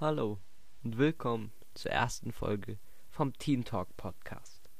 Hallo 0.00 0.38
und 0.84 0.96
willkommen 0.96 1.50
zur 1.74 1.90
ersten 1.90 2.30
Folge 2.30 2.78
vom 3.10 3.36
Teen 3.36 3.64
Talk 3.64 3.96
Podcast. 3.96 4.70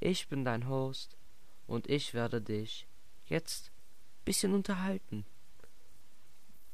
Ich 0.00 0.28
bin 0.28 0.42
dein 0.42 0.70
Host 0.70 1.18
und 1.66 1.86
ich 1.90 2.14
werde 2.14 2.40
dich 2.40 2.88
jetzt 3.26 3.68
ein 3.68 4.24
bisschen 4.24 4.54
unterhalten. 4.54 5.26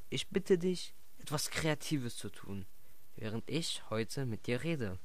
Ich 0.08 0.28
bitte 0.28 0.56
dich, 0.56 0.94
etwas 1.18 1.50
Kreatives 1.50 2.16
zu 2.16 2.28
tun, 2.28 2.64
während 3.16 3.50
ich 3.50 3.82
heute 3.90 4.24
mit 4.24 4.46
dir 4.46 4.62
rede. 4.62 5.00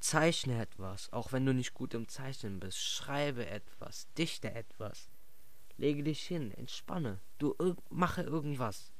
Zeichne 0.00 0.60
etwas, 0.60 1.10
auch 1.14 1.32
wenn 1.32 1.46
du 1.46 1.54
nicht 1.54 1.72
gut 1.72 1.94
im 1.94 2.08
Zeichnen 2.08 2.60
bist. 2.60 2.76
Schreibe 2.76 3.46
etwas, 3.46 4.06
dichte 4.18 4.52
etwas. 4.52 5.08
Lege 5.78 6.02
dich 6.02 6.26
hin, 6.26 6.50
entspanne. 6.50 7.20
Du 7.38 7.56
mache 7.88 8.20
irgendwas. 8.20 8.92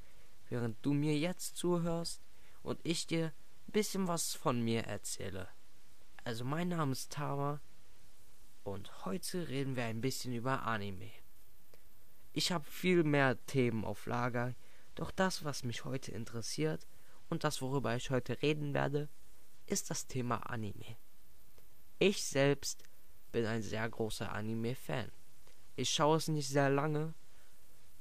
Während 0.48 0.78
du 0.80 0.94
mir 0.94 1.14
jetzt 1.14 1.58
zuhörst, 1.58 2.22
und 2.64 2.80
ich 2.82 3.06
dir 3.06 3.26
ein 3.68 3.72
bisschen 3.72 4.08
was 4.08 4.34
von 4.34 4.60
mir 4.60 4.84
erzähle. 4.84 5.48
Also 6.24 6.44
mein 6.44 6.68
Name 6.68 6.92
ist 6.92 7.12
Tama 7.12 7.60
und 8.64 9.04
heute 9.04 9.48
reden 9.48 9.76
wir 9.76 9.84
ein 9.84 10.00
bisschen 10.00 10.32
über 10.32 10.62
Anime. 10.62 11.10
Ich 12.32 12.50
habe 12.50 12.64
viel 12.64 13.04
mehr 13.04 13.38
Themen 13.46 13.84
auf 13.84 14.06
Lager, 14.06 14.54
doch 14.96 15.12
das, 15.12 15.44
was 15.44 15.62
mich 15.62 15.84
heute 15.84 16.10
interessiert 16.10 16.86
und 17.28 17.44
das, 17.44 17.62
worüber 17.62 17.94
ich 17.94 18.10
heute 18.10 18.40
reden 18.42 18.74
werde, 18.74 19.08
ist 19.66 19.90
das 19.90 20.06
Thema 20.06 20.38
Anime. 20.50 20.96
Ich 21.98 22.24
selbst 22.24 22.82
bin 23.30 23.44
ein 23.44 23.62
sehr 23.62 23.88
großer 23.88 24.32
Anime-Fan. 24.32 25.12
Ich 25.76 25.90
schaue 25.90 26.16
es 26.16 26.28
nicht 26.28 26.48
sehr 26.48 26.70
lange, 26.70 27.14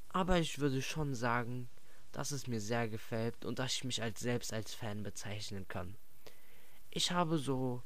aber 0.10 0.40
ich 0.40 0.60
würde 0.60 0.82
schon 0.82 1.16
sagen, 1.16 1.70
dass 2.14 2.32
es 2.32 2.48
mir 2.48 2.62
sehr 2.62 2.88
gefällt 2.88 3.44
und 3.44 3.60
dass 3.60 3.74
ich 3.74 3.84
mich 3.84 4.02
als 4.02 4.22
selbst 4.22 4.54
als 4.54 4.74
Fan 4.74 5.04
bezeichnen 5.04 5.68
kann. 5.68 5.98
Ich 6.90 7.12
habe 7.12 7.38
so 7.38 7.84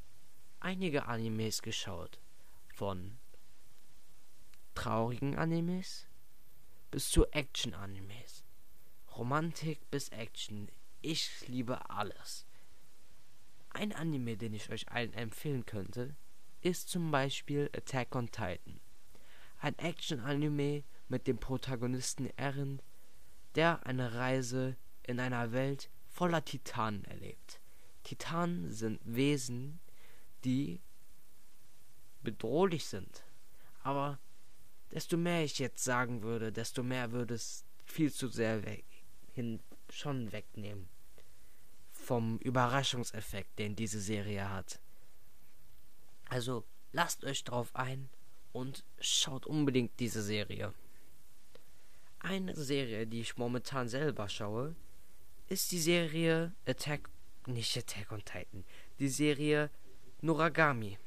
einige 0.60 1.06
Animes 1.08 1.62
geschaut, 1.62 2.20
von 2.76 3.18
traurigen 4.76 5.36
Animes 5.36 6.06
bis 6.92 7.10
zu 7.10 7.26
Action-Animes. 7.32 8.44
Romantik 9.16 9.90
bis 9.90 10.10
Action. 10.10 10.70
Ich 11.02 11.48
liebe 11.48 11.90
alles. 11.90 12.46
Ein 13.70 13.94
Anime, 13.94 14.38
den 14.38 14.54
ich 14.54 14.70
euch 14.70 14.92
allen 14.92 15.14
empfehlen 15.14 15.66
könnte, 15.66 16.16
ist 16.62 16.90
zum 16.90 17.12
Beispiel 17.12 17.70
Attack 17.76 18.14
on 18.16 18.28
Titan. 18.28 18.80
Ein 19.60 19.78
Action-Anime 19.80 20.84
mit 21.08 21.28
dem 21.28 21.38
Protagonisten 21.38 22.30
Eren, 22.38 22.82
der 23.58 23.86
eine 23.88 24.14
Reise 24.14 24.78
in 25.04 25.20
einer 25.20 25.52
Welt 25.52 25.90
voller 26.08 26.46
Titanen 26.46 27.04
erlebt. 27.06 27.60
Titanen 28.04 28.72
sind 28.72 29.02
Wesen, 29.04 29.80
die 30.46 30.80
bedrohlich 32.22 32.86
sind. 32.86 33.26
Aber 33.82 34.20
desto 34.92 35.18
mehr 35.18 35.44
ich 35.44 35.58
jetzt 35.60 35.84
sagen 35.84 36.22
würde, 36.22 36.52
desto 36.52 36.84
mehr 36.84 37.12
würde 37.12 37.34
es 37.34 37.66
viel 37.84 38.14
zu 38.14 38.28
sehr 38.28 38.64
weg, 38.64 38.86
hin, 39.34 39.60
schon 39.90 40.32
wegnehmen. 40.32 40.88
Vom 41.92 42.38
Überraschungseffekt, 42.38 43.58
den 43.58 43.76
diese 43.76 44.00
Serie 44.00 44.50
hat. 44.50 44.80
Also 46.30 46.64
lasst 46.92 47.24
euch 47.26 47.44
drauf 47.44 47.76
ein 47.76 48.10
und 48.54 48.86
schaut 49.00 49.46
unbedingt 49.46 50.00
diese 50.00 50.22
Serie. 50.22 50.74
Eine 52.20 52.56
Serie, 52.56 53.06
die 53.06 53.22
ich 53.22 53.38
momentan 53.38 53.88
selber 53.88 54.28
schaue, 54.28 54.76
ist 55.48 55.72
die 55.72 55.80
Serie 55.80 56.54
Attack, 56.66 57.10
nicht 57.46 57.78
Attack 57.78 58.12
on 58.12 58.24
Titan, 58.26 58.66
die 59.00 59.08
Serie 59.08 59.70
Noragami. 60.22 60.98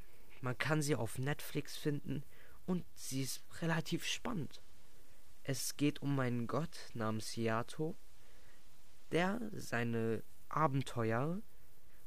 Man 0.40 0.56
kann 0.56 0.82
sie 0.82 0.94
auf 0.94 1.18
Netflix 1.18 1.76
finden 1.76 2.22
und 2.64 2.84
sie 2.94 3.22
ist 3.22 3.42
relativ 3.60 4.06
spannend. 4.06 4.62
Es 5.42 5.76
geht 5.76 6.00
um 6.00 6.18
einen 6.20 6.46
Gott 6.46 6.78
namens 6.94 7.34
Yato, 7.36 7.96
der 9.10 9.40
seine 9.52 10.22
Abenteuer 10.48 11.42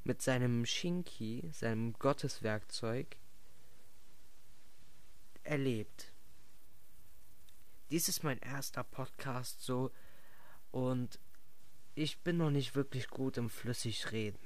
mit 0.05 0.21
seinem 0.21 0.65
Shinki, 0.65 1.49
seinem 1.51 1.93
Gotteswerkzeug, 1.93 3.17
erlebt 5.43 6.12
dies 7.91 8.09
ist 8.09 8.23
mein 8.23 8.39
erster 8.39 8.83
Podcast 8.83 9.61
so 9.61 9.91
und 10.71 11.19
ich 11.95 12.19
bin 12.19 12.37
noch 12.37 12.49
nicht 12.49 12.75
wirklich 12.75 13.07
gut 13.07 13.37
im 13.37 13.49
flüssig 13.49 14.11
reden. 14.11 14.39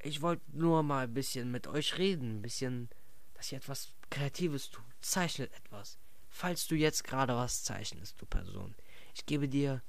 Ich 0.00 0.20
wollte 0.20 0.42
nur 0.52 0.82
mal 0.82 1.04
ein 1.04 1.14
bisschen 1.14 1.50
mit 1.50 1.66
euch 1.66 1.98
reden, 1.98 2.38
ein 2.38 2.42
bisschen, 2.42 2.88
dass 3.34 3.50
ihr 3.50 3.58
etwas 3.58 3.94
Kreatives 4.10 4.70
tut. 4.70 4.84
Zeichnet 5.00 5.52
etwas. 5.54 5.98
Falls 6.28 6.66
du 6.66 6.74
jetzt 6.74 7.04
gerade 7.04 7.34
was 7.34 7.64
zeichnest, 7.64 8.20
du 8.20 8.26
Person. 8.26 8.74
Ich 9.14 9.26
gebe 9.26 9.48
dir 9.48 9.82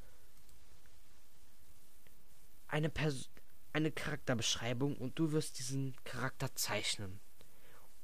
eine 2.67 2.89
Pers 2.89 3.29
eine 3.71 3.91
Charakterbeschreibung 3.91 4.97
und 4.97 5.19
du 5.19 5.31
wirst 5.31 5.59
diesen 5.59 5.95
Charakter 6.03 6.55
zeichnen 6.55 7.19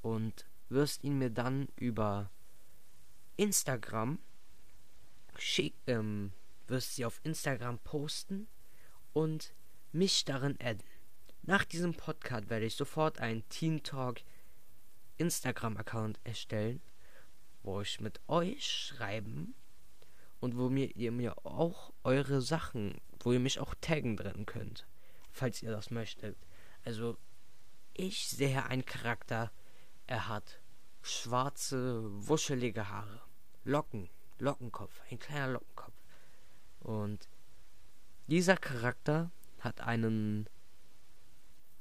und 0.00 0.46
wirst 0.68 1.02
ihn 1.02 1.18
mir 1.18 1.30
dann 1.30 1.68
über 1.76 2.30
Instagram 3.36 4.18
schick, 5.38 5.74
ähm, 5.86 6.32
wirst 6.66 6.96
sie 6.96 7.04
auf 7.04 7.20
Instagram 7.22 7.78
posten 7.78 8.46
und 9.12 9.54
mich 9.92 10.24
darin 10.24 10.56
adden. 10.60 10.82
Nach 11.42 11.64
diesem 11.64 11.94
Podcast 11.94 12.50
werde 12.50 12.66
ich 12.66 12.74
sofort 12.74 13.20
einen 13.20 13.48
Teen 13.48 13.82
Talk 13.82 14.20
Instagram-Account 15.18 16.18
erstellen, 16.24 16.80
wo 17.62 17.80
ich 17.80 18.00
mit 18.00 18.20
euch 18.26 18.66
schreiben 18.66 19.54
und 20.40 20.56
wo 20.56 20.68
mir, 20.68 20.94
ihr 20.96 21.12
mir 21.12 21.46
auch 21.46 21.92
eure 22.04 22.42
Sachen, 22.42 23.00
wo 23.20 23.32
ihr 23.32 23.40
mich 23.40 23.60
auch 23.60 23.74
taggen 23.80 24.16
drin 24.16 24.46
könnt, 24.46 24.86
falls 25.30 25.62
ihr 25.62 25.70
das 25.70 25.90
möchtet. 25.90 26.36
Also, 26.84 27.16
ich 27.94 28.28
sehe 28.28 28.64
einen 28.66 28.84
Charakter, 28.84 29.50
er 30.06 30.28
hat 30.28 30.60
schwarze, 31.02 32.02
wuschelige 32.26 32.88
Haare. 32.90 33.25
Locken, 33.66 34.08
Lockenkopf, 34.38 35.02
ein 35.10 35.18
kleiner 35.18 35.48
Lockenkopf. 35.54 36.00
Und 36.78 37.28
dieser 38.28 38.56
Charakter 38.56 39.32
hat 39.58 39.80
einen 39.80 40.48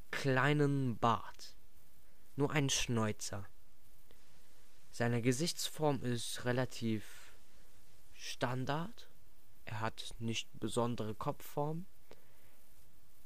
kleinen 0.09 0.97
Bart, 0.97 1.55
nur 2.35 2.49
einen 2.49 2.71
Schnäuzer. 2.71 3.45
Seine 4.89 5.21
Gesichtsform 5.21 6.01
ist 6.01 6.45
relativ 6.45 7.35
Standard. 8.15 9.11
Er 9.65 9.79
hat 9.79 10.15
nicht 10.17 10.49
besondere 10.59 11.13
Kopfform. 11.13 11.85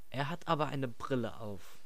Er 0.09 0.28
hat 0.28 0.50
aber 0.50 0.68
eine 0.68 0.90
Brille 0.90 1.40
auf. 1.40 1.80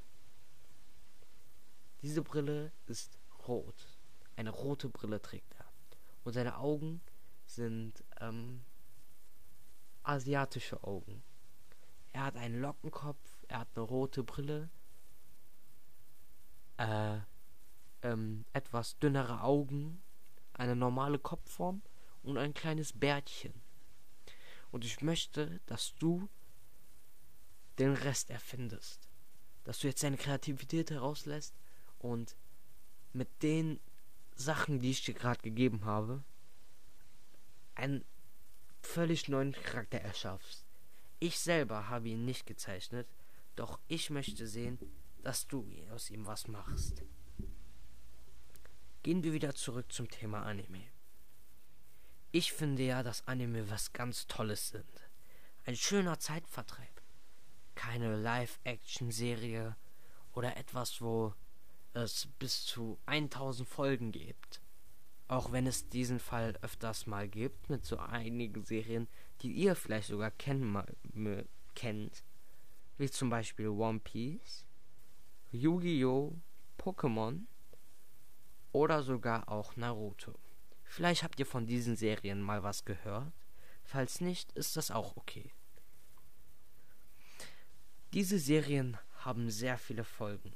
Diese 2.02 2.24
Brille 2.24 2.72
ist 2.88 3.20
rot. 3.48 4.00
Eine 4.36 4.50
rote 4.50 4.90
Brille 4.90 5.22
trägt 5.22 5.54
er. 5.60 5.73
Und 6.24 6.34
seine 6.34 6.58
Augen 6.58 7.02
sind 7.46 8.04
ähm, 8.20 8.64
asiatische 10.04 10.84
Augen. 10.84 11.24
Er 12.14 12.26
hat 12.26 12.36
einen 12.36 12.62
Lockenkopf, 12.62 13.44
er 13.48 13.60
hat 13.60 13.70
eine 13.76 13.86
rote 13.86 14.24
Brille, 14.24 14.70
äh, 16.78 17.20
ähm, 18.04 18.46
etwas 18.54 19.00
dünnere 19.00 19.42
Augen, 19.42 20.02
eine 20.54 20.76
normale 20.76 21.20
Kopfform 21.20 21.82
und 22.22 22.38
ein 22.38 22.54
kleines 22.54 22.94
Bärtchen. 22.94 23.54
Und 24.72 24.86
ich 24.86 25.02
möchte, 25.02 25.60
dass 25.66 25.96
du 25.96 26.30
den 27.80 27.94
Rest 27.94 28.30
erfindest. 28.30 29.10
Dass 29.64 29.80
du 29.80 29.88
jetzt 29.88 30.04
deine 30.04 30.18
Kreativität 30.18 30.92
herauslässt 30.92 31.56
und 32.00 32.36
mit 33.14 33.30
den 33.42 33.80
Sachen, 34.36 34.80
die 34.80 34.92
ich 34.92 35.04
dir 35.04 35.14
gerade 35.14 35.42
gegeben 35.42 35.86
habe, 35.86 36.24
einen 37.76 38.06
völlig 38.82 39.28
neuen 39.28 39.54
Charakter 39.54 40.00
erschaffst. 40.00 40.66
Ich 41.20 41.40
selber 41.40 41.90
habe 41.90 42.10
ihn 42.10 42.26
nicht 42.26 42.46
gezeichnet, 42.46 43.08
doch 43.56 43.80
ich 43.88 44.10
möchte 44.10 44.48
sehen, 44.48 44.78
dass 45.22 45.48
du 45.48 45.66
aus 45.92 46.10
ihm 46.10 46.26
was 46.26 46.48
machst. 46.48 47.04
Gehen 49.04 49.24
wir 49.24 49.34
wieder 49.34 49.56
zurück 49.56 49.92
zum 49.92 50.10
Thema 50.10 50.44
Anime. 50.44 50.84
Ich 52.32 52.52
finde 52.54 52.84
ja, 52.84 53.04
dass 53.04 53.28
Anime 53.28 53.70
was 53.70 53.94
ganz 53.94 54.28
Tolles 54.28 54.70
sind. 54.70 55.10
Ein 55.66 55.76
schöner 55.76 56.20
Zeitvertreib. 56.20 57.02
Keine 57.76 58.18
Live-Action-Serie 58.18 59.76
oder 60.34 60.58
etwas, 60.58 61.00
wo 61.02 61.36
es 61.94 62.28
bis 62.40 62.66
zu 62.66 62.98
1000 63.06 63.68
Folgen 63.68 64.12
gibt. 64.12 64.62
Auch 65.28 65.52
wenn 65.52 65.68
es 65.68 65.90
diesen 65.90 66.20
Fall 66.20 66.58
öfters 66.62 67.08
mal 67.08 67.28
gibt, 67.28 67.70
mit 67.70 67.86
so 67.86 67.98
einigen 67.98 68.64
Serien, 68.66 69.08
die 69.42 69.52
ihr 69.52 69.76
vielleicht 69.76 70.08
sogar 70.08 70.32
kennen, 70.32 70.84
kennt, 71.76 72.24
wie 72.98 73.10
zum 73.10 73.30
Beispiel 73.30 73.68
One 73.70 74.00
Piece, 74.00 74.66
Yu-Gi-Oh!, 75.52 76.36
Pokémon 76.78 77.46
oder 78.72 79.04
sogar 79.04 79.50
auch 79.50 79.76
Naruto. 79.76 80.34
Vielleicht 80.84 81.24
habt 81.24 81.40
ihr 81.40 81.46
von 81.46 81.66
diesen 81.66 81.96
Serien 81.96 82.42
mal 82.42 82.64
was 82.64 82.86
gehört. 82.86 83.32
Falls 83.84 84.22
nicht, 84.22 84.52
ist 84.54 84.78
das 84.78 84.92
auch 84.92 85.16
okay. 85.16 85.52
Diese 88.14 88.38
Serien 88.38 88.98
haben 89.20 89.50
sehr 89.50 89.78
viele 89.78 90.04
Folgen. 90.04 90.54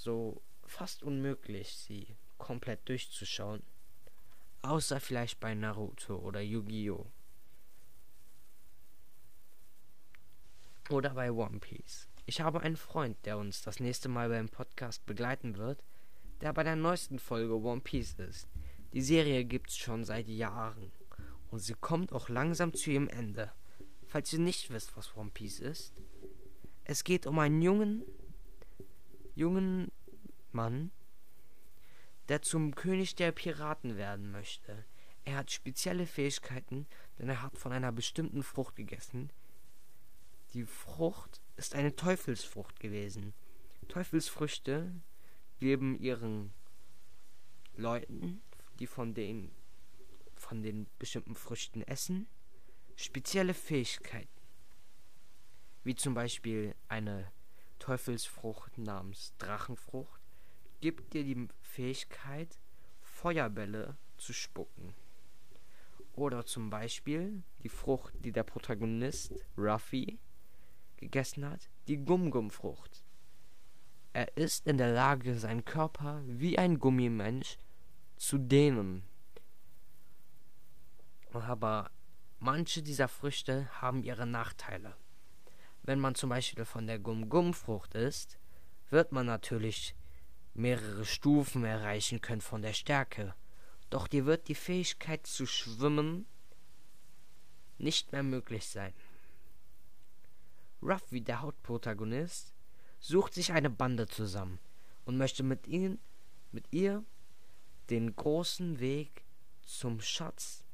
So 0.00 0.40
fast 0.64 1.02
unmöglich, 1.02 1.74
sie 1.74 2.14
komplett 2.38 2.88
durchzuschauen. 2.88 3.64
Außer 4.62 5.00
vielleicht 5.00 5.40
bei 5.40 5.56
Naruto 5.56 6.14
oder 6.14 6.40
Yu-Gi-Oh! 6.40 7.04
Oder 10.90 11.10
bei 11.10 11.32
One 11.32 11.58
Piece. 11.58 12.06
Ich 12.26 12.40
habe 12.40 12.60
einen 12.60 12.76
Freund, 12.76 13.16
der 13.24 13.38
uns 13.38 13.62
das 13.62 13.80
nächste 13.80 14.08
Mal 14.08 14.28
beim 14.28 14.48
Podcast 14.48 15.04
begleiten 15.04 15.56
wird, 15.56 15.82
der 16.42 16.52
bei 16.52 16.62
der 16.62 16.76
neuesten 16.76 17.18
Folge 17.18 17.60
One 17.60 17.80
Piece 17.80 18.14
ist. 18.20 18.46
Die 18.92 19.02
Serie 19.02 19.44
gibt's 19.44 19.76
schon 19.76 20.04
seit 20.04 20.28
Jahren 20.28 20.92
und 21.50 21.58
sie 21.58 21.74
kommt 21.74 22.12
auch 22.12 22.28
langsam 22.28 22.72
zu 22.72 22.90
ihrem 22.92 23.08
Ende. 23.08 23.50
Falls 24.06 24.32
ihr 24.32 24.38
nicht 24.38 24.70
wisst, 24.70 24.96
was 24.96 25.16
One 25.16 25.30
Piece 25.30 25.58
ist, 25.58 25.92
es 26.84 27.02
geht 27.02 27.26
um 27.26 27.40
einen 27.40 27.60
jungen, 27.60 28.04
jungen 29.38 29.92
Mann, 30.50 30.90
der 32.28 32.42
zum 32.42 32.74
König 32.74 33.14
der 33.14 33.30
Piraten 33.30 33.96
werden 33.96 34.32
möchte. 34.32 34.84
Er 35.24 35.36
hat 35.36 35.52
spezielle 35.52 36.06
Fähigkeiten, 36.06 36.86
denn 37.18 37.28
er 37.28 37.42
hat 37.42 37.56
von 37.56 37.72
einer 37.72 37.92
bestimmten 37.92 38.42
Frucht 38.42 38.74
gegessen. 38.74 39.30
Die 40.54 40.64
Frucht 40.64 41.40
ist 41.56 41.74
eine 41.74 41.94
Teufelsfrucht 41.94 42.80
gewesen. 42.80 43.32
Teufelsfrüchte 43.86 44.92
geben 45.60 45.98
ihren 46.00 46.52
Leuten, 47.76 48.42
die 48.80 48.86
von 48.86 49.14
den 49.14 49.52
von 50.34 50.62
den 50.62 50.86
bestimmten 50.98 51.34
Früchten 51.34 51.82
essen, 51.82 52.28
spezielle 52.96 53.54
Fähigkeiten. 53.54 54.28
Wie 55.82 55.96
zum 55.96 56.14
Beispiel 56.14 56.76
eine 56.86 57.30
Teufelsfrucht 57.78 58.78
namens 58.78 59.34
Drachenfrucht 59.38 60.20
gibt 60.80 61.14
dir 61.14 61.24
die 61.24 61.48
Fähigkeit, 61.60 62.58
Feuerbälle 63.00 63.96
zu 64.16 64.32
spucken. 64.32 64.94
Oder 66.14 66.44
zum 66.44 66.70
Beispiel 66.70 67.42
die 67.62 67.68
Frucht, 67.68 68.12
die 68.24 68.32
der 68.32 68.42
Protagonist, 68.42 69.32
Ruffy, 69.56 70.18
gegessen 70.96 71.48
hat, 71.48 71.68
die 71.86 71.96
Gum-Gum-Frucht. 71.96 73.04
Er 74.12 74.36
ist 74.36 74.66
in 74.66 74.78
der 74.78 74.92
Lage, 74.92 75.38
seinen 75.38 75.64
Körper 75.64 76.22
wie 76.26 76.58
ein 76.58 76.78
Gummimensch 76.78 77.56
zu 78.16 78.38
dehnen. 78.38 79.04
Aber 81.32 81.90
manche 82.40 82.82
dieser 82.82 83.06
Früchte 83.06 83.68
haben 83.80 84.02
ihre 84.02 84.26
Nachteile. 84.26 84.96
Wenn 85.88 86.00
man 86.00 86.14
zum 86.14 86.28
Beispiel 86.28 86.66
von 86.66 86.86
der 86.86 86.98
Gum-Gum-Frucht 86.98 87.94
isst, 87.94 88.36
wird 88.90 89.10
man 89.10 89.24
natürlich 89.24 89.94
mehrere 90.52 91.06
Stufen 91.06 91.64
erreichen 91.64 92.20
können 92.20 92.42
von 92.42 92.60
der 92.60 92.74
Stärke. 92.74 93.34
Doch 93.88 94.06
dir 94.06 94.26
wird 94.26 94.48
die 94.48 94.54
Fähigkeit 94.54 95.26
zu 95.26 95.46
schwimmen 95.46 96.26
nicht 97.78 98.12
mehr 98.12 98.22
möglich 98.22 98.68
sein. 98.68 98.92
Ruffy, 100.82 101.22
der 101.22 101.40
Hauptprotagonist, 101.40 102.52
sucht 103.00 103.32
sich 103.32 103.52
eine 103.52 103.70
Bande 103.70 104.06
zusammen 104.08 104.58
und 105.06 105.16
möchte 105.16 105.42
mit 105.42 105.66
ihnen, 105.66 105.98
mit 106.52 106.66
ihr 106.70 107.02
den 107.88 108.14
großen 108.14 108.78
Weg 108.78 109.24
zum 109.62 110.02
Schatz 110.02 110.64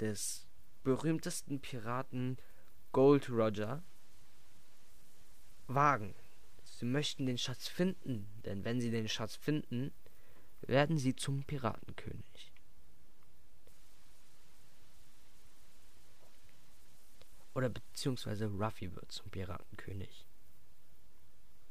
des 0.00 0.46
berühmtesten 0.84 1.60
Piraten 1.60 2.38
Gold 2.92 3.28
Roger 3.28 3.82
wagen. 5.66 6.14
Sie 6.64 6.84
möchten 6.84 7.26
den 7.26 7.38
Schatz 7.38 7.68
finden, 7.68 8.26
denn 8.44 8.64
wenn 8.64 8.80
sie 8.80 8.90
den 8.90 9.08
Schatz 9.08 9.36
finden, 9.36 9.92
werden 10.62 10.98
sie 10.98 11.14
zum 11.14 11.44
Piratenkönig. 11.44 12.52
Oder 17.54 17.68
beziehungsweise 17.68 18.46
Ruffy 18.46 18.94
wird 18.94 19.12
zum 19.12 19.30
Piratenkönig. 19.30 20.26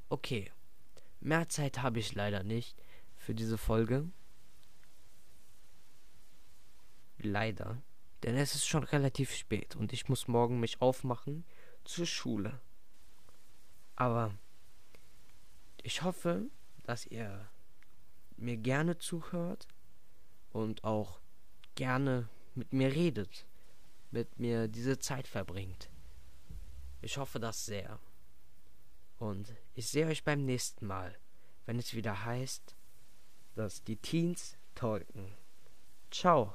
Okay, 0.10 0.52
mehr 1.20 1.50
Zeit 1.50 1.82
habe 1.82 2.00
ich 2.00 2.16
leider 2.16 2.44
nicht 2.44 2.82
für 3.18 3.36
diese 3.36 3.58
Folge. 3.58 4.10
Leider. 7.18 7.82
Denn 8.24 8.38
es 8.38 8.56
ist 8.56 8.66
schon 8.66 8.84
relativ 8.84 9.34
spät 9.34 9.76
und 9.76 9.92
ich 9.92 10.08
muss 10.08 10.30
morgen 10.30 10.62
mich 10.62 10.82
aufmachen 10.82 11.44
zur 11.84 12.06
Schule. 12.06 12.62
Aber 13.96 14.34
ich 15.82 16.02
hoffe, 16.02 16.46
dass 16.84 17.06
ihr 17.06 17.50
mir 18.38 18.58
gerne 18.58 18.98
zuhört 18.98 19.68
und 20.52 20.84
auch 20.84 21.20
gerne 21.76 22.30
mit 22.56 22.74
mir 22.74 22.94
redet, 22.94 23.46
mit 24.12 24.40
mir 24.40 24.68
diese 24.68 25.00
Zeit 25.00 25.28
verbringt. 25.28 25.90
Ich 27.02 27.18
hoffe 27.18 27.40
das 27.40 27.66
sehr. 27.66 28.00
Und 29.20 29.54
ich 29.76 29.88
sehe 29.88 30.08
euch 30.08 30.24
beim 30.24 30.46
nächsten 30.46 30.86
Mal, 30.86 31.18
wenn 31.66 31.80
es 31.80 31.94
wieder 31.94 32.26
heißt, 32.26 32.76
dass 33.56 33.84
die 33.84 33.98
Teens 33.98 34.58
talken. 34.76 35.34
Ciao. 36.12 36.54